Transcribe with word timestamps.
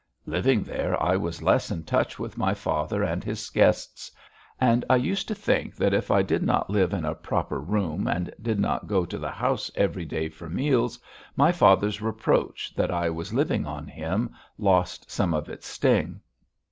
Living 0.25 0.63
there 0.63 0.99
I 0.99 1.15
was 1.15 1.43
less 1.43 1.69
in 1.69 1.83
touch 1.83 2.17
with 2.17 2.35
my 2.35 2.55
father 2.55 3.03
and 3.03 3.23
his 3.23 3.51
guests, 3.51 4.11
and 4.59 4.83
I 4.89 4.95
used 4.95 5.27
to 5.27 5.35
think 5.35 5.75
that 5.75 5.93
if 5.93 6.09
I 6.09 6.23
did 6.23 6.41
not 6.41 6.71
live 6.71 6.91
in 6.91 7.05
a 7.05 7.13
proper 7.13 7.59
room 7.59 8.07
and 8.07 8.33
did 8.41 8.59
not 8.59 8.87
go 8.87 9.05
to 9.05 9.19
the 9.19 9.29
house 9.29 9.69
every 9.75 10.05
day 10.05 10.27
for 10.29 10.49
meals, 10.49 10.97
my 11.35 11.51
father's 11.51 12.01
reproach 12.01 12.73
that 12.75 12.89
I 12.89 13.11
was 13.11 13.31
living 13.31 13.67
on 13.67 13.85
him 13.85 14.31
lost 14.57 15.11
some 15.11 15.35
of 15.35 15.49
its 15.49 15.67
sting. 15.67 16.21